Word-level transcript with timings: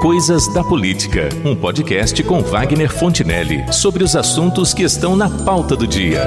Coisas 0.00 0.46
da 0.52 0.62
Política, 0.62 1.30
um 1.44 1.56
podcast 1.56 2.22
com 2.22 2.40
Wagner 2.40 2.92
Fontinelli 2.92 3.64
sobre 3.72 4.04
os 4.04 4.14
assuntos 4.14 4.74
que 4.74 4.82
estão 4.82 5.16
na 5.16 5.28
pauta 5.28 5.74
do 5.74 5.86
dia. 5.86 6.22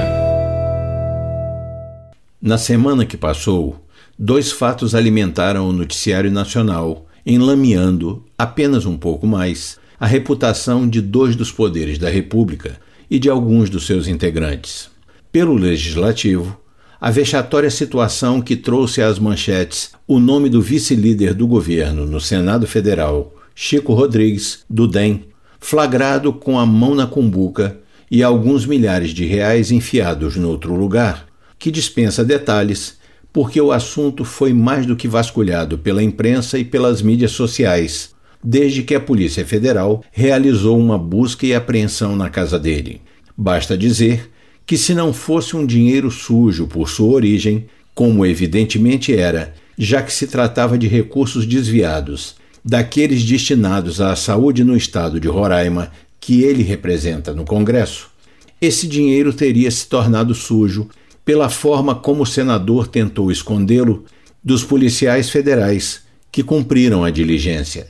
Na 2.41 2.57
semana 2.57 3.05
que 3.05 3.15
passou, 3.15 3.85
dois 4.17 4.51
fatos 4.51 4.95
alimentaram 4.95 5.69
o 5.69 5.71
noticiário 5.71 6.31
nacional, 6.31 7.05
enlameando, 7.23 8.25
apenas 8.37 8.85
um 8.85 8.97
pouco 8.97 9.27
mais, 9.27 9.77
a 9.99 10.07
reputação 10.07 10.89
de 10.89 10.99
dois 10.99 11.35
dos 11.35 11.51
poderes 11.51 11.99
da 11.99 12.09
República 12.09 12.77
e 13.09 13.19
de 13.19 13.29
alguns 13.29 13.69
dos 13.69 13.85
seus 13.85 14.07
integrantes. 14.07 14.89
Pelo 15.31 15.53
Legislativo, 15.53 16.59
a 16.99 17.11
vexatória 17.11 17.69
situação 17.69 18.41
que 18.41 18.57
trouxe 18.57 19.01
às 19.01 19.19
manchetes 19.19 19.91
o 20.07 20.19
nome 20.19 20.49
do 20.49 20.61
vice-líder 20.61 21.33
do 21.33 21.47
governo 21.47 22.05
no 22.05 22.19
Senado 22.19 22.67
Federal, 22.67 23.35
Chico 23.61 23.93
Rodrigues, 23.93 24.63
do 24.69 24.87
DEM, 24.87 25.25
flagrado 25.59 26.31
com 26.31 26.57
a 26.57 26.65
mão 26.65 26.95
na 26.95 27.05
cumbuca 27.05 27.77
e 28.09 28.23
alguns 28.23 28.65
milhares 28.65 29.09
de 29.09 29.25
reais 29.25 29.69
enfiados 29.69 30.37
no 30.37 30.47
outro 30.47 30.73
lugar, 30.73 31.27
que 31.59 31.69
dispensa 31.69 32.23
detalhes, 32.23 32.97
porque 33.33 33.59
o 33.59 33.73
assunto 33.73 34.23
foi 34.23 34.53
mais 34.53 34.85
do 34.85 34.95
que 34.95 35.09
vasculhado 35.09 35.77
pela 35.77 36.01
imprensa 36.01 36.57
e 36.57 36.63
pelas 36.63 37.01
mídias 37.01 37.31
sociais, 37.31 38.11
desde 38.41 38.81
que 38.81 38.95
a 38.95 38.99
Polícia 38.99 39.45
Federal 39.45 40.05
realizou 40.09 40.79
uma 40.79 40.97
busca 40.97 41.45
e 41.45 41.53
apreensão 41.53 42.15
na 42.15 42.29
casa 42.29 42.57
dele. 42.57 43.01
Basta 43.35 43.77
dizer 43.77 44.31
que, 44.65 44.77
se 44.77 44.93
não 44.93 45.11
fosse 45.11 45.57
um 45.57 45.65
dinheiro 45.65 46.09
sujo 46.09 46.65
por 46.65 46.87
sua 46.87 47.11
origem, 47.11 47.65
como 47.93 48.25
evidentemente 48.25 49.13
era, 49.13 49.53
já 49.77 50.01
que 50.01 50.13
se 50.13 50.27
tratava 50.27 50.77
de 50.77 50.87
recursos 50.87 51.45
desviados 51.45 52.39
daqueles 52.63 53.23
destinados 53.23 54.01
à 54.01 54.15
saúde 54.15 54.63
no 54.63 54.75
estado 54.75 55.19
de 55.19 55.27
Roraima 55.27 55.91
que 56.19 56.43
ele 56.43 56.63
representa 56.63 57.33
no 57.33 57.45
Congresso, 57.45 58.09
esse 58.61 58.87
dinheiro 58.87 59.31
teria 59.31 59.71
se 59.71 59.87
tornado 59.87 60.35
sujo 60.35 60.89
pela 61.23 61.49
forma 61.49 61.95
como 61.95 62.23
o 62.23 62.25
senador 62.25 62.87
tentou 62.87 63.31
escondê-lo 63.31 64.03
dos 64.43 64.63
policiais 64.63 65.29
federais 65.29 66.01
que 66.31 66.43
cumpriram 66.43 67.03
a 67.03 67.09
diligência. 67.09 67.87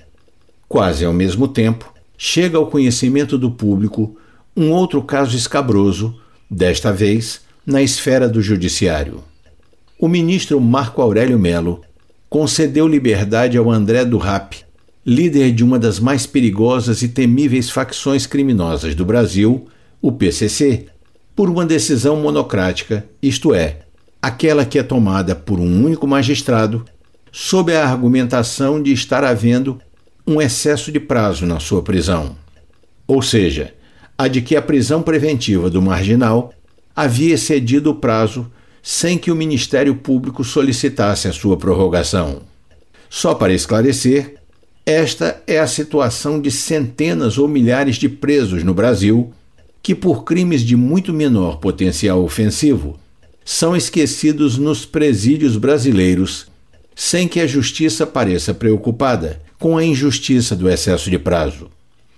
Quase 0.67 1.05
ao 1.05 1.13
mesmo 1.13 1.47
tempo, 1.47 1.91
chega 2.17 2.57
ao 2.57 2.67
conhecimento 2.67 3.37
do 3.37 3.49
público 3.49 4.15
um 4.55 4.71
outro 4.71 5.01
caso 5.01 5.35
escabroso, 5.35 6.19
desta 6.49 6.91
vez 6.91 7.41
na 7.65 7.81
esfera 7.81 8.27
do 8.27 8.41
judiciário. 8.41 9.23
O 9.97 10.07
ministro 10.07 10.59
Marco 10.59 11.01
Aurélio 11.01 11.39
Melo 11.39 11.81
concedeu 12.29 12.87
liberdade 12.87 13.57
ao 13.57 13.71
André 13.71 14.05
do 14.05 14.17
Rap, 14.17 14.57
líder 15.05 15.51
de 15.51 15.63
uma 15.63 15.79
das 15.79 15.99
mais 15.99 16.25
perigosas 16.25 17.01
e 17.01 17.07
temíveis 17.07 17.69
facções 17.69 18.27
criminosas 18.27 18.93
do 18.93 19.03
Brasil, 19.03 19.67
o 20.01 20.11
PCC, 20.11 20.85
por 21.35 21.49
uma 21.49 21.65
decisão 21.65 22.17
monocrática, 22.17 23.05
isto 23.21 23.55
é, 23.55 23.79
aquela 24.21 24.65
que 24.65 24.77
é 24.77 24.83
tomada 24.83 25.35
por 25.35 25.59
um 25.59 25.85
único 25.85 26.05
magistrado, 26.05 26.85
sob 27.31 27.75
a 27.75 27.87
argumentação 27.87 28.81
de 28.81 28.91
estar 28.91 29.23
havendo 29.23 29.79
um 30.27 30.41
excesso 30.41 30.91
de 30.91 30.99
prazo 30.99 31.45
na 31.45 31.59
sua 31.59 31.81
prisão. 31.81 32.35
Ou 33.07 33.21
seja, 33.21 33.73
a 34.17 34.27
de 34.27 34.41
que 34.41 34.55
a 34.55 34.61
prisão 34.61 35.01
preventiva 35.01 35.69
do 35.69 35.81
marginal 35.81 36.53
havia 36.95 37.33
excedido 37.33 37.91
o 37.91 37.95
prazo 37.95 38.51
sem 38.81 39.17
que 39.17 39.31
o 39.31 39.35
Ministério 39.35 39.95
Público 39.95 40.43
solicitasse 40.43 41.27
a 41.27 41.33
sua 41.33 41.57
prorrogação. 41.57 42.41
Só 43.09 43.33
para 43.33 43.53
esclarecer, 43.53 44.35
esta 44.85 45.41
é 45.45 45.59
a 45.59 45.67
situação 45.67 46.39
de 46.39 46.51
centenas 46.51 47.37
ou 47.37 47.47
milhares 47.47 47.95
de 47.95 48.09
presos 48.09 48.63
no 48.63 48.73
Brasil 48.73 49.33
que, 49.81 49.95
por 49.95 50.23
crimes 50.23 50.61
de 50.61 50.75
muito 50.75 51.13
menor 51.13 51.57
potencial 51.57 52.23
ofensivo, 52.23 52.99
são 53.45 53.75
esquecidos 53.75 54.57
nos 54.57 54.85
presídios 54.85 55.57
brasileiros 55.57 56.47
sem 56.95 57.27
que 57.27 57.39
a 57.39 57.47
justiça 57.47 58.05
pareça 58.05 58.53
preocupada 58.53 59.41
com 59.57 59.77
a 59.77 59.83
injustiça 59.83 60.55
do 60.55 60.69
excesso 60.69 61.09
de 61.09 61.17
prazo. 61.17 61.69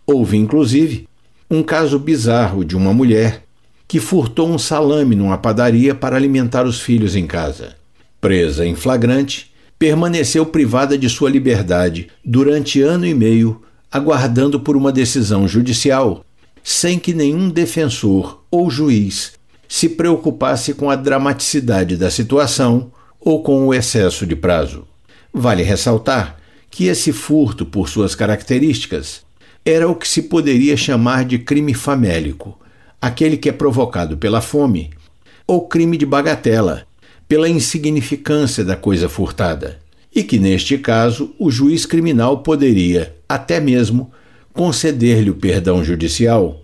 Houve, 0.06 0.38
inclusive, 0.38 1.08
um 1.50 1.62
caso 1.62 2.00
bizarro 2.00 2.66
de 2.66 2.76
uma 2.76 2.94
mulher 2.94 3.44
que 3.92 4.00
furtou 4.00 4.48
um 4.48 4.58
salame 4.58 5.18
numa 5.18 5.38
padaria 5.38 5.94
para 5.94 6.16
alimentar 6.16 6.66
os 6.66 6.80
filhos 6.80 7.14
em 7.14 7.28
casa. 7.28 7.76
Presa 8.22 8.66
em 8.66 8.74
flagrante, 8.74 9.52
permaneceu 9.78 10.46
privada 10.46 10.98
de 10.98 11.10
sua 11.10 11.30
liberdade 11.30 12.08
durante 12.24 12.82
ano 12.82 13.06
e 13.06 13.14
meio, 13.14 13.62
aguardando 13.92 14.62
por 14.62 14.78
uma 14.78 14.94
decisão 14.94 15.46
judicial, 15.46 16.24
sem 16.64 16.98
que 16.98 17.14
nenhum 17.14 17.50
defensor 17.50 18.42
ou 18.50 18.72
juiz 18.72 19.34
se 19.68 19.90
preocupasse 19.90 20.74
com 20.74 20.90
a 20.90 20.96
dramaticidade 20.96 21.98
da 21.98 22.10
situação 22.10 22.94
ou 23.20 23.44
com 23.44 23.68
o 23.68 23.74
excesso 23.74 24.26
de 24.26 24.38
prazo. 24.38 24.88
Vale 25.34 25.64
ressaltar 25.64 26.38
que 26.70 26.86
esse 26.86 27.12
furto, 27.12 27.66
por 27.66 27.90
suas 27.90 28.16
características, 28.16 29.24
era 29.66 29.90
o 29.90 29.96
que 29.96 30.08
se 30.08 30.22
poderia 30.22 30.78
chamar 30.78 31.26
de 31.26 31.40
crime 31.40 31.74
famélico, 31.74 32.58
aquele 33.02 33.36
que 33.36 33.50
é 33.50 33.52
provocado 33.52 34.16
pela 34.16 34.42
fome, 34.42 34.92
ou 35.48 35.68
crime 35.68 35.98
de 35.98 36.06
bagatela, 36.06 36.86
pela 37.28 37.50
insignificância 37.50 38.64
da 38.64 38.76
coisa 38.76 39.10
furtada, 39.10 39.80
e 40.14 40.24
que, 40.24 40.38
neste 40.38 40.78
caso, 40.78 41.34
o 41.40 41.50
juiz 41.50 41.86
criminal 41.86 42.40
poderia, 42.40 43.16
até 43.28 43.60
mesmo, 43.60 44.12
conceder-lhe 44.54 45.30
o 45.30 45.36
perdão 45.36 45.84
judicial, 45.84 46.62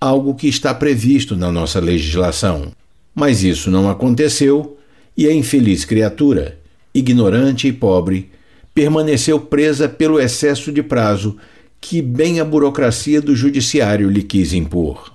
algo 0.00 0.34
que 0.34 0.46
está 0.46 0.72
previsto 0.72 1.36
na 1.36 1.50
nossa 1.50 1.80
legislação. 1.80 2.72
Mas 3.14 3.42
isso 3.42 3.70
não 3.70 3.90
aconteceu 3.90 4.78
e 5.16 5.26
a 5.26 5.34
infeliz 5.34 5.84
criatura, 5.84 6.58
ignorante 6.94 7.66
e 7.66 7.72
pobre, 7.72 8.30
permaneceu 8.74 9.40
presa 9.40 9.88
pelo 9.88 10.20
excesso 10.20 10.70
de 10.70 10.82
prazo 10.82 11.36
que 11.80 12.00
bem 12.00 12.40
a 12.40 12.44
burocracia 12.44 13.20
do 13.20 13.34
judiciário 13.34 14.08
lhe 14.08 14.22
quis 14.22 14.52
impor. 14.52 15.12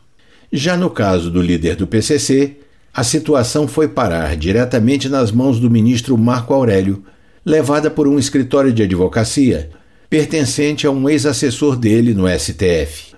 Já 0.51 0.77
no 0.77 0.89
caso 0.89 1.29
do 1.29 1.41
líder 1.41 1.75
do 1.75 1.87
PCC, 1.87 2.57
a 2.93 3.03
situação 3.03 3.67
foi 3.67 3.87
parar 3.87 4.35
diretamente 4.37 5.09
nas 5.09 5.31
mãos 5.31 5.59
do 5.59 5.69
ministro 5.69 6.17
Marco 6.17 6.53
Aurélio, 6.53 7.03
levada 7.45 7.91
por 7.91 8.07
um 8.07 8.17
escritório 8.17 8.71
de 8.71 8.83
advocacia 8.83 9.69
pertencente 10.09 10.87
a 10.87 10.91
um 10.91 11.09
ex-assessor 11.09 11.75
dele 11.75 12.13
no 12.13 12.25
STF. 12.27 13.13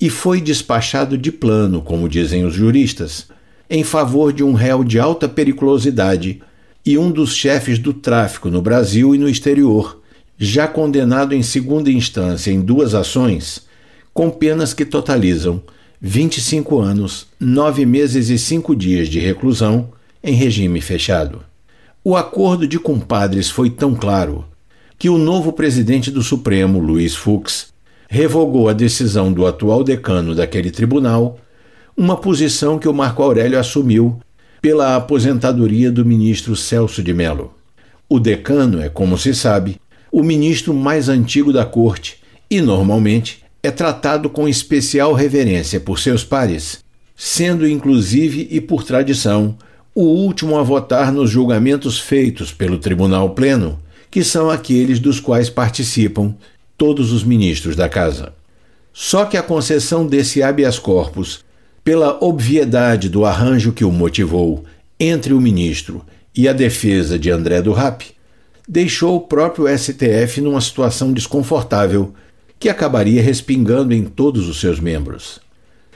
E 0.00 0.10
foi 0.10 0.40
despachado 0.40 1.16
de 1.16 1.30
plano, 1.30 1.82
como 1.82 2.08
dizem 2.08 2.44
os 2.44 2.54
juristas, 2.54 3.28
em 3.70 3.84
favor 3.84 4.32
de 4.32 4.42
um 4.42 4.52
réu 4.52 4.82
de 4.82 4.98
alta 4.98 5.28
periculosidade 5.28 6.42
e 6.84 6.98
um 6.98 7.10
dos 7.10 7.34
chefes 7.36 7.78
do 7.78 7.94
tráfico 7.94 8.50
no 8.50 8.60
Brasil 8.60 9.14
e 9.14 9.18
no 9.18 9.28
exterior, 9.28 10.02
já 10.36 10.66
condenado 10.66 11.32
em 11.32 11.42
segunda 11.42 11.90
instância 11.90 12.50
em 12.50 12.60
duas 12.60 12.94
ações, 12.94 13.64
com 14.12 14.28
penas 14.28 14.74
que 14.74 14.84
totalizam 14.84 15.62
25 16.04 16.80
anos, 16.80 17.28
9 17.38 17.86
meses 17.86 18.28
e 18.28 18.36
5 18.36 18.74
dias 18.74 19.06
de 19.06 19.20
reclusão 19.20 19.90
em 20.20 20.34
regime 20.34 20.80
fechado. 20.80 21.44
O 22.02 22.16
acordo 22.16 22.66
de 22.66 22.76
compadres 22.76 23.48
foi 23.48 23.70
tão 23.70 23.94
claro 23.94 24.44
que 24.98 25.08
o 25.08 25.16
novo 25.16 25.52
presidente 25.52 26.10
do 26.10 26.20
Supremo, 26.20 26.80
Luiz 26.80 27.14
Fux, 27.14 27.68
revogou 28.10 28.68
a 28.68 28.72
decisão 28.72 29.32
do 29.32 29.46
atual 29.46 29.84
decano 29.84 30.34
daquele 30.34 30.72
tribunal, 30.72 31.38
uma 31.96 32.16
posição 32.16 32.80
que 32.80 32.88
o 32.88 32.92
Marco 32.92 33.22
Aurélio 33.22 33.56
assumiu 33.56 34.18
pela 34.60 34.96
aposentadoria 34.96 35.92
do 35.92 36.04
ministro 36.04 36.56
Celso 36.56 37.00
de 37.00 37.14
Mello. 37.14 37.54
O 38.08 38.18
decano 38.18 38.82
é, 38.82 38.88
como 38.88 39.16
se 39.16 39.32
sabe, 39.32 39.80
o 40.10 40.24
ministro 40.24 40.74
mais 40.74 41.08
antigo 41.08 41.52
da 41.52 41.64
corte 41.64 42.18
e, 42.50 42.60
normalmente, 42.60 43.41
é 43.62 43.70
tratado 43.70 44.28
com 44.28 44.48
especial 44.48 45.12
reverência 45.12 45.78
por 45.78 45.98
seus 45.98 46.24
pares, 46.24 46.80
sendo 47.14 47.66
inclusive 47.66 48.48
e 48.50 48.60
por 48.60 48.82
tradição 48.82 49.56
o 49.94 50.02
último 50.02 50.58
a 50.58 50.62
votar 50.62 51.12
nos 51.12 51.30
julgamentos 51.30 52.00
feitos 52.00 52.50
pelo 52.50 52.78
Tribunal 52.78 53.30
Pleno, 53.30 53.78
que 54.10 54.24
são 54.24 54.50
aqueles 54.50 54.98
dos 54.98 55.20
quais 55.20 55.48
participam 55.48 56.34
todos 56.76 57.12
os 57.12 57.22
ministros 57.22 57.76
da 57.76 57.88
Casa. 57.88 58.32
Só 58.92 59.24
que 59.24 59.36
a 59.36 59.42
concessão 59.42 60.06
desse 60.06 60.42
habeas 60.42 60.78
corpus, 60.78 61.44
pela 61.84 62.22
obviedade 62.22 63.08
do 63.08 63.24
arranjo 63.24 63.72
que 63.72 63.84
o 63.84 63.92
motivou 63.92 64.64
entre 64.98 65.32
o 65.32 65.40
ministro 65.40 66.04
e 66.34 66.48
a 66.48 66.52
defesa 66.52 67.18
de 67.18 67.30
André 67.30 67.62
do 67.62 67.72
Rap, 67.72 68.04
deixou 68.68 69.16
o 69.16 69.20
próprio 69.20 69.66
STF 69.76 70.40
numa 70.40 70.60
situação 70.60 71.12
desconfortável 71.12 72.14
que 72.62 72.68
acabaria 72.68 73.20
respingando 73.20 73.92
em 73.92 74.04
todos 74.04 74.48
os 74.48 74.60
seus 74.60 74.78
membros. 74.78 75.40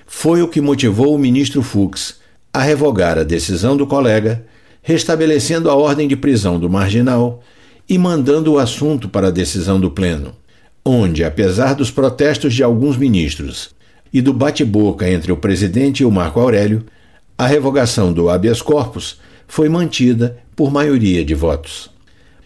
Foi 0.04 0.42
o 0.42 0.48
que 0.48 0.60
motivou 0.60 1.14
o 1.14 1.18
ministro 1.18 1.62
Fux 1.62 2.16
a 2.52 2.60
revogar 2.60 3.16
a 3.16 3.22
decisão 3.22 3.76
do 3.76 3.86
colega, 3.86 4.44
restabelecendo 4.82 5.70
a 5.70 5.76
ordem 5.76 6.08
de 6.08 6.16
prisão 6.16 6.58
do 6.58 6.68
marginal 6.68 7.40
e 7.88 7.96
mandando 7.96 8.54
o 8.54 8.58
assunto 8.58 9.08
para 9.08 9.28
a 9.28 9.30
decisão 9.30 9.78
do 9.78 9.92
Pleno, 9.92 10.34
onde, 10.84 11.22
apesar 11.22 11.72
dos 11.72 11.92
protestos 11.92 12.52
de 12.52 12.64
alguns 12.64 12.96
ministros 12.96 13.70
e 14.12 14.20
do 14.20 14.32
bate-boca 14.32 15.08
entre 15.08 15.30
o 15.30 15.36
presidente 15.36 16.00
e 16.02 16.04
o 16.04 16.10
Marco 16.10 16.40
Aurélio, 16.40 16.84
a 17.38 17.46
revogação 17.46 18.12
do 18.12 18.28
habeas 18.28 18.60
corpus 18.60 19.20
foi 19.46 19.68
mantida 19.68 20.38
por 20.56 20.72
maioria 20.72 21.24
de 21.24 21.32
votos. 21.32 21.88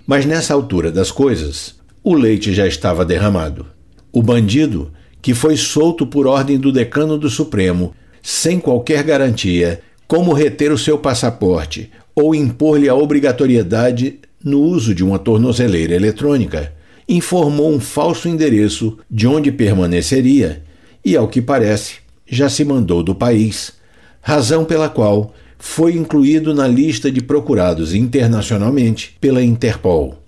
Mas 0.07 0.27
nessa 0.27 0.53
altura 0.53 0.93
das 0.93 1.11
coisas, 1.11 1.77
o 2.05 2.13
leite 2.13 2.53
já 2.53 2.67
estava 2.67 3.03
derramado. 3.03 3.80
O 4.13 4.23
bandido, 4.23 4.91
que 5.23 5.35
foi 5.35 5.57
solto 5.57 6.07
por 6.07 6.27
ordem 6.27 6.59
do 6.59 6.73
decano 6.73 7.17
do 7.17 7.31
Supremo, 7.31 7.95
sem 8.23 8.59
qualquer 8.59 9.03
garantia, 9.03 9.81
como 10.07 10.33
reter 10.33 10.73
o 10.73 10.79
seu 10.79 10.99
passaporte 10.99 11.91
ou 12.15 12.35
impor-lhe 12.35 12.89
a 12.89 12.95
obrigatoriedade 12.95 14.19
no 14.45 14.61
uso 14.61 14.95
de 14.95 15.05
uma 15.05 15.19
tornozeleira 15.19 15.95
eletrônica, 15.95 16.73
informou 17.09 17.73
um 17.73 17.81
falso 17.81 18.29
endereço 18.29 18.99
de 19.11 19.27
onde 19.27 19.53
permaneceria 19.53 20.63
e, 21.05 21.17
ao 21.17 21.29
que 21.29 21.41
parece, 21.41 21.97
já 22.27 22.49
se 22.49 22.65
mandou 22.65 23.03
do 23.03 23.15
país, 23.15 23.73
razão 24.21 24.65
pela 24.65 24.89
qual 24.89 25.33
foi 25.59 25.95
incluído 25.95 26.55
na 26.55 26.67
lista 26.67 27.11
de 27.11 27.21
procurados 27.21 27.95
internacionalmente 27.95 29.17
pela 29.21 29.43
Interpol. 29.43 30.19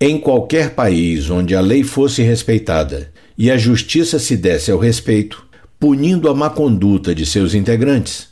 Em 0.00 0.18
qualquer 0.18 0.70
país 0.70 1.30
onde 1.30 1.54
a 1.54 1.60
lei 1.60 1.82
fosse 1.82 2.22
respeitada 2.22 3.10
e 3.36 3.50
a 3.50 3.58
justiça 3.58 4.18
se 4.18 4.36
desse 4.36 4.70
ao 4.70 4.78
respeito, 4.78 5.46
punindo 5.78 6.28
a 6.28 6.34
má 6.34 6.48
conduta 6.48 7.14
de 7.14 7.26
seus 7.26 7.54
integrantes, 7.54 8.28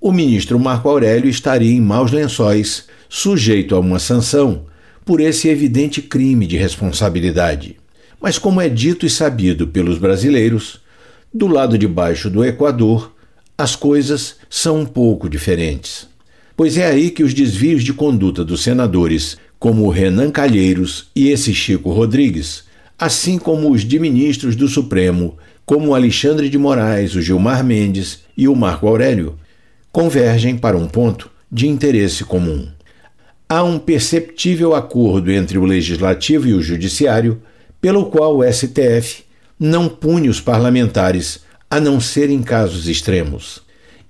o 0.00 0.12
ministro 0.12 0.58
Marco 0.58 0.88
Aurélio 0.88 1.30
estaria 1.30 1.72
em 1.72 1.80
maus 1.80 2.12
lençóis, 2.12 2.86
sujeito 3.08 3.74
a 3.74 3.80
uma 3.80 3.98
sanção 3.98 4.66
por 5.04 5.20
esse 5.20 5.48
evidente 5.48 6.02
crime 6.02 6.46
de 6.46 6.56
responsabilidade. 6.56 7.76
Mas, 8.20 8.38
como 8.38 8.60
é 8.60 8.68
dito 8.68 9.04
e 9.04 9.10
sabido 9.10 9.66
pelos 9.66 9.98
brasileiros, 9.98 10.80
do 11.32 11.46
lado 11.46 11.76
de 11.76 11.86
baixo 11.86 12.30
do 12.30 12.44
Equador, 12.44 13.12
as 13.56 13.74
coisas 13.74 14.36
são 14.48 14.80
um 14.80 14.86
pouco 14.86 15.28
diferentes. 15.28 16.06
Pois 16.56 16.76
é 16.78 16.86
aí 16.86 17.10
que 17.10 17.22
os 17.22 17.34
desvios 17.34 17.82
de 17.82 17.92
conduta 17.92 18.44
dos 18.44 18.62
senadores, 18.62 19.36
como 19.58 19.84
o 19.84 19.90
Renan 19.90 20.30
Calheiros 20.30 21.08
e 21.14 21.28
esse 21.28 21.54
Chico 21.54 21.90
Rodrigues, 21.90 22.64
assim 23.04 23.36
como 23.36 23.70
os 23.70 23.82
de 23.82 23.98
ministros 23.98 24.56
do 24.56 24.66
Supremo, 24.66 25.36
como 25.66 25.94
Alexandre 25.94 26.48
de 26.48 26.56
Moraes, 26.56 27.14
o 27.14 27.20
Gilmar 27.20 27.62
Mendes 27.62 28.20
e 28.34 28.48
o 28.48 28.56
Marco 28.56 28.88
Aurélio, 28.88 29.38
convergem 29.92 30.56
para 30.56 30.78
um 30.78 30.88
ponto 30.88 31.30
de 31.52 31.68
interesse 31.68 32.24
comum. 32.24 32.66
Há 33.46 33.62
um 33.62 33.78
perceptível 33.78 34.74
acordo 34.74 35.30
entre 35.30 35.58
o 35.58 35.66
Legislativo 35.66 36.48
e 36.48 36.54
o 36.54 36.62
Judiciário, 36.62 37.42
pelo 37.78 38.06
qual 38.06 38.38
o 38.38 38.42
STF 38.50 39.24
não 39.60 39.86
pune 39.86 40.30
os 40.30 40.40
parlamentares 40.40 41.40
a 41.70 41.78
não 41.78 42.00
ser 42.00 42.30
em 42.30 42.42
casos 42.42 42.88
extremos. 42.88 43.60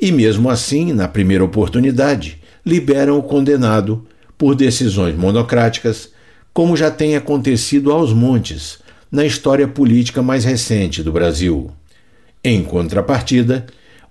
E 0.00 0.12
mesmo 0.12 0.48
assim, 0.48 0.92
na 0.92 1.08
primeira 1.08 1.42
oportunidade, 1.42 2.40
liberam 2.64 3.18
o 3.18 3.24
condenado 3.24 4.06
por 4.38 4.54
decisões 4.54 5.16
monocráticas, 5.16 6.10
como 6.52 6.76
já 6.76 6.92
tem 6.92 7.16
acontecido 7.16 7.90
aos 7.90 8.12
montes 8.12 8.83
na 9.14 9.24
história 9.24 9.68
política 9.68 10.20
mais 10.24 10.44
recente 10.44 11.00
do 11.00 11.12
Brasil. 11.12 11.70
Em 12.42 12.64
contrapartida, 12.64 13.64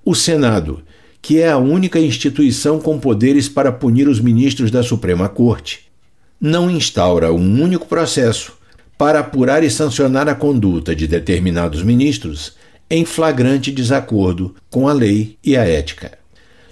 o 0.05 0.15
Senado, 0.15 0.81
que 1.21 1.41
é 1.41 1.49
a 1.49 1.57
única 1.57 1.99
instituição 1.99 2.79
com 2.79 2.97
poderes 2.97 3.49
para 3.49 3.69
punir 3.69 4.07
os 4.07 4.21
ministros 4.21 4.71
da 4.71 4.81
Suprema 4.81 5.27
Corte, 5.27 5.91
não 6.39 6.71
instaura 6.71 7.33
um 7.33 7.61
único 7.61 7.85
processo 7.85 8.53
para 8.97 9.19
apurar 9.19 9.61
e 9.61 9.69
sancionar 9.69 10.29
a 10.29 10.35
conduta 10.35 10.95
de 10.95 11.05
determinados 11.05 11.83
ministros 11.83 12.53
em 12.89 13.03
flagrante 13.03 13.73
desacordo 13.73 14.55
com 14.69 14.87
a 14.87 14.93
lei 14.93 15.37
e 15.43 15.57
a 15.57 15.67
ética. 15.67 16.17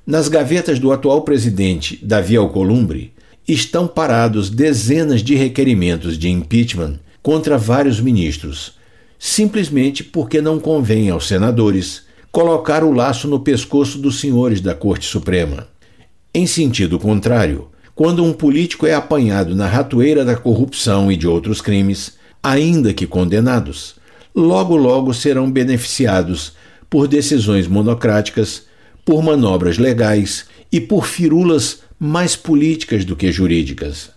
Nas 0.08 0.30
gavetas 0.30 0.80
do 0.80 0.94
atual 0.94 1.24
presidente 1.24 2.00
Davi 2.02 2.38
Alcolumbre 2.38 3.12
estão 3.46 3.90
parados 3.90 4.50
dezenas 4.50 5.22
de 5.22 5.36
requerimentos 5.36 6.18
de 6.18 6.30
impeachment 6.30 6.98
contra 7.22 7.58
vários 7.58 8.00
ministros, 8.00 8.74
simplesmente 9.18 10.04
porque 10.04 10.42
não 10.42 10.60
convém 10.60 11.10
aos 11.10 11.28
senadores 11.28 12.04
colocar 12.32 12.84
o 12.84 12.92
laço 12.92 13.28
no 13.28 13.40
pescoço 13.40 13.98
dos 13.98 14.20
senhores 14.20 14.62
da 14.62 14.74
Corte 14.74 15.06
Suprema. 15.06 15.68
Em 16.34 16.48
sentido 16.48 16.98
contrário, 16.98 17.68
quando 17.94 18.24
um 18.24 18.32
político 18.32 18.88
é 18.88 18.94
apanhado 18.94 19.54
na 19.54 19.68
ratoeira 19.68 20.24
da 20.24 20.36
corrupção 20.36 21.12
e 21.12 21.18
de 21.18 21.28
outros 21.28 21.62
crimes, 21.62 22.18
ainda 22.42 22.94
que 22.94 23.06
condenados, 23.06 23.96
logo 24.34 24.76
logo 24.76 25.14
serão 25.14 25.52
beneficiados 25.52 26.54
por 26.90 27.08
decisões 27.08 27.68
monocráticas, 27.68 28.64
por 29.06 29.22
manobras 29.22 29.78
legais 29.78 30.46
e 30.72 30.80
por 30.80 31.06
firulas 31.06 31.82
mais 32.00 32.36
políticas 32.36 33.06
do 33.06 33.16
que 33.16 33.32
jurídicas. 33.32 34.10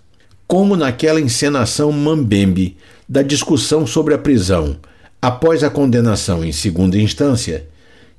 Como 0.46 0.76
naquela 0.76 1.20
encenação 1.20 1.90
mambembe 1.90 2.76
da 3.08 3.22
discussão 3.22 3.86
sobre 3.86 4.14
a 4.14 4.18
prisão 4.18 4.76
após 5.20 5.64
a 5.64 5.70
condenação 5.70 6.44
em 6.44 6.52
segunda 6.52 6.98
instância, 6.98 7.66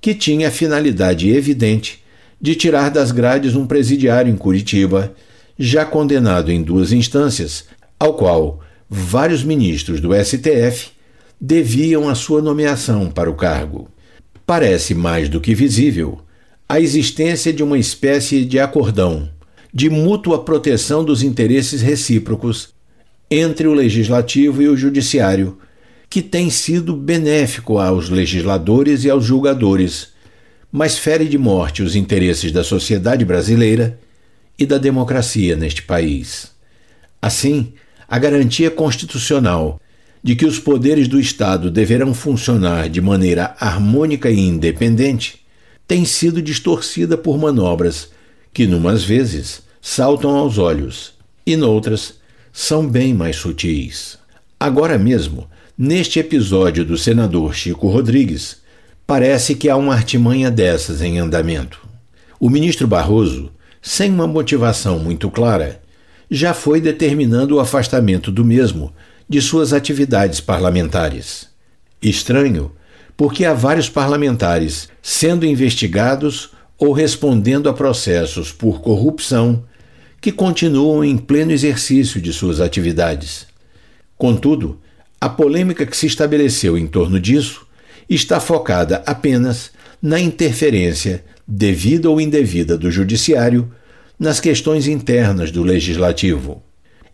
que 0.01 0.13
tinha 0.13 0.47
a 0.47 0.51
finalidade 0.51 1.29
evidente 1.29 2.03
de 2.41 2.55
tirar 2.55 2.89
das 2.89 3.11
grades 3.11 3.55
um 3.55 3.65
presidiário 3.65 4.31
em 4.31 4.35
Curitiba, 4.35 5.13
já 5.57 5.85
condenado 5.85 6.51
em 6.51 6.61
duas 6.61 6.91
instâncias, 6.91 7.65
ao 7.99 8.13
qual 8.15 8.59
vários 8.89 9.43
ministros 9.43 9.99
do 9.99 10.09
STF 10.13 10.89
deviam 11.39 12.09
a 12.09 12.15
sua 12.15 12.41
nomeação 12.41 13.09
para 13.09 13.29
o 13.29 13.35
cargo. 13.35 13.87
Parece 14.45 14.93
mais 14.93 15.29
do 15.29 15.41
que 15.41 15.55
visível 15.55 16.19
a 16.67 16.79
existência 16.79 17.53
de 17.53 17.63
uma 17.63 17.77
espécie 17.77 18.43
de 18.43 18.59
acordão, 18.59 19.29
de 19.73 19.89
mútua 19.89 20.43
proteção 20.43 21.03
dos 21.03 21.21
interesses 21.21 21.81
recíprocos 21.81 22.74
entre 23.37 23.67
o 23.67 23.73
legislativo 23.73 24.61
e 24.61 24.67
o 24.67 24.77
judiciário, 24.77 25.57
que 26.09 26.21
tem 26.21 26.49
sido 26.49 26.95
benéfico 26.95 27.77
aos 27.77 28.09
legisladores 28.09 29.03
e 29.03 29.09
aos 29.09 29.25
julgadores, 29.25 30.09
mas 30.71 30.97
fere 30.97 31.25
de 31.25 31.37
morte 31.37 31.83
os 31.83 31.95
interesses 31.95 32.51
da 32.51 32.63
sociedade 32.63 33.25
brasileira 33.25 33.99
e 34.57 34.65
da 34.65 34.77
democracia 34.77 35.55
neste 35.55 35.81
país. 35.81 36.51
Assim, 37.21 37.73
a 38.07 38.19
garantia 38.19 38.69
constitucional 38.69 39.79
de 40.23 40.35
que 40.35 40.45
os 40.45 40.59
poderes 40.59 41.07
do 41.07 41.19
Estado 41.19 41.69
deverão 41.69 42.13
funcionar 42.13 42.89
de 42.89 43.01
maneira 43.01 43.55
harmônica 43.59 44.29
e 44.29 44.39
independente 44.39 45.45
tem 45.87 46.03
sido 46.03 46.41
distorcida 46.41 47.17
por 47.17 47.37
manobras 47.37 48.09
que, 48.53 48.65
numas 48.65 49.03
vezes, 49.03 49.61
saltam 49.81 50.35
aos 50.35 50.57
olhos 50.57 51.13
e, 51.45 51.55
noutras, 51.55 52.15
são 52.57 52.87
bem 52.87 53.13
mais 53.13 53.35
sutis. 53.35 54.17
Agora 54.57 54.97
mesmo, 54.97 55.45
neste 55.77 56.19
episódio 56.19 56.85
do 56.85 56.97
senador 56.97 57.53
Chico 57.53 57.89
Rodrigues, 57.89 58.61
parece 59.05 59.55
que 59.55 59.69
há 59.69 59.75
uma 59.75 59.93
artimanha 59.93 60.49
dessas 60.49 61.01
em 61.01 61.19
andamento. 61.19 61.85
O 62.39 62.49
ministro 62.49 62.87
Barroso, 62.87 63.51
sem 63.81 64.09
uma 64.09 64.25
motivação 64.25 64.97
muito 64.99 65.29
clara, 65.29 65.81
já 66.31 66.53
foi 66.53 66.79
determinando 66.79 67.57
o 67.57 67.59
afastamento 67.59 68.31
do 68.31 68.45
mesmo 68.45 68.93
de 69.27 69.41
suas 69.41 69.73
atividades 69.73 70.39
parlamentares. 70.39 71.49
Estranho, 72.01 72.71
porque 73.17 73.43
há 73.43 73.53
vários 73.53 73.89
parlamentares 73.89 74.87
sendo 75.01 75.45
investigados 75.45 76.51
ou 76.77 76.93
respondendo 76.93 77.67
a 77.67 77.73
processos 77.73 78.53
por 78.53 78.79
corrupção 78.79 79.61
que 80.21 80.31
continuam 80.31 81.03
em 81.03 81.17
pleno 81.17 81.51
exercício 81.51 82.21
de 82.21 82.33
suas 82.33 82.59
atividades. 82.59 83.47
Contudo, 84.17 84.79
a 85.19 85.29
polêmica 85.29 85.85
que 85.85 85.95
se 85.95 86.07
estabeleceu 86.07 86.77
em 86.77 86.87
torno 86.87 87.19
disso 87.19 87.65
está 88.09 88.39
focada 88.39 89.03
apenas 89.05 89.71
na 90.01 90.19
interferência, 90.19 91.23
devida 91.47 92.09
ou 92.09 92.21
indevida, 92.21 92.77
do 92.77 92.91
Judiciário 92.91 93.71
nas 94.19 94.39
questões 94.39 94.87
internas 94.87 95.51
do 95.51 95.63
Legislativo. 95.63 96.61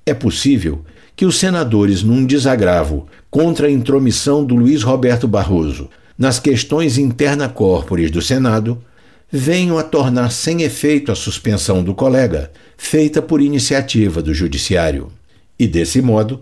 É 0.05 0.13
possível 0.13 0.83
que 1.15 1.25
os 1.25 1.37
senadores, 1.37 2.03
num 2.03 2.25
desagravo 2.25 3.07
contra 3.29 3.67
a 3.67 3.71
intromissão 3.71 4.43
do 4.43 4.55
Luiz 4.55 4.83
Roberto 4.83 5.27
Barroso 5.27 5.89
nas 6.17 6.39
questões 6.39 6.97
interna 6.97 7.49
corporis 7.49 8.11
do 8.11 8.21
Senado, 8.21 8.83
venham 9.31 9.77
a 9.77 9.83
tornar 9.83 10.31
sem 10.31 10.61
efeito 10.63 11.11
a 11.11 11.15
suspensão 11.15 11.83
do 11.83 11.95
colega, 11.95 12.51
feita 12.83 13.21
por 13.21 13.39
iniciativa 13.41 14.23
do 14.23 14.33
Judiciário. 14.33 15.11
E, 15.57 15.67
desse 15.67 16.01
modo, 16.01 16.41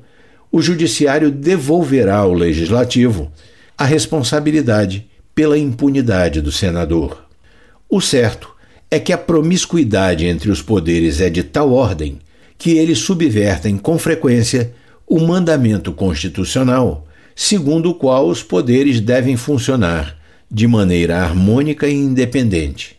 o 0.50 0.62
Judiciário 0.62 1.30
devolverá 1.30 2.16
ao 2.16 2.34
Legislativo 2.34 3.30
a 3.78 3.84
responsabilidade 3.84 5.06
pela 5.36 5.58
impunidade 5.58 6.42
do 6.42 6.50
senador. 6.50 7.26
O 7.90 8.00
certo 8.00 8.50
é 8.90 9.00
que 9.00 9.12
a 9.12 9.18
promiscuidade 9.18 10.26
entre 10.26 10.50
os 10.50 10.62
poderes 10.62 11.20
é 11.20 11.30
de 11.30 11.44
tal 11.44 11.74
ordem 11.74 12.18
que 12.58 12.72
eles 12.72 13.00
subvertem 13.00 13.78
com 13.78 14.00
frequência 14.00 14.74
o 15.06 15.20
mandamento 15.20 15.92
constitucional, 15.92 17.06
segundo 17.36 17.90
o 17.90 17.96
qual 17.96 18.28
os 18.28 18.42
poderes 18.42 19.02
devem 19.02 19.36
funcionar 19.36 20.18
de 20.50 20.66
maneira 20.66 21.18
harmônica 21.18 21.88
e 21.88 21.94
independente. 21.94 22.98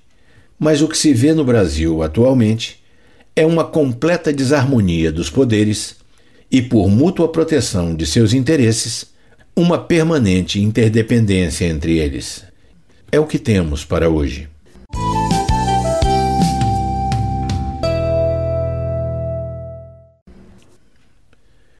Mas 0.59 0.83
o 0.83 0.87
que 0.87 0.97
se 0.97 1.15
vê 1.15 1.33
no 1.33 1.45
Brasil 1.45 2.03
atualmente 2.03 2.80
é 3.41 3.47
uma 3.47 3.65
completa 3.65 4.31
desarmonia 4.35 5.11
dos 5.11 5.31
poderes 5.31 5.97
e, 6.51 6.61
por 6.61 6.91
mútua 6.91 7.27
proteção 7.27 7.95
de 7.95 8.05
seus 8.05 8.35
interesses, 8.35 9.07
uma 9.57 9.79
permanente 9.79 10.61
interdependência 10.61 11.65
entre 11.65 11.97
eles. 11.97 12.45
É 13.11 13.19
o 13.19 13.25
que 13.25 13.39
temos 13.39 13.83
para 13.83 14.11
hoje. 14.11 14.47